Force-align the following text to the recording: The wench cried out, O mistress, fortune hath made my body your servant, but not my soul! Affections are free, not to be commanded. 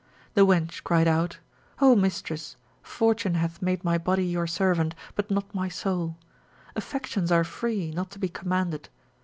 The 0.33 0.47
wench 0.47 0.81
cried 0.83 1.07
out, 1.07 1.37
O 1.79 1.95
mistress, 1.95 2.55
fortune 2.81 3.35
hath 3.35 3.61
made 3.61 3.83
my 3.83 3.99
body 3.99 4.25
your 4.25 4.47
servant, 4.47 4.95
but 5.13 5.29
not 5.29 5.53
my 5.53 5.69
soul! 5.69 6.17
Affections 6.75 7.31
are 7.31 7.43
free, 7.43 7.91
not 7.91 8.09
to 8.09 8.17
be 8.17 8.27
commanded. 8.27 8.89